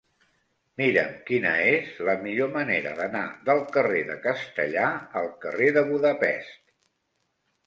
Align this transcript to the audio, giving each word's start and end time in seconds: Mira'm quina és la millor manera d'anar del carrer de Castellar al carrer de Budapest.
Mira'm 0.81 1.09
quina 1.27 1.51
és 1.73 1.91
la 2.07 2.15
millor 2.23 2.49
manera 2.55 2.93
d'anar 3.01 3.23
del 3.51 3.61
carrer 3.77 4.01
de 4.09 4.17
Castellar 4.25 4.89
al 5.23 5.31
carrer 5.45 5.71
de 5.77 5.85
Budapest. 5.93 6.59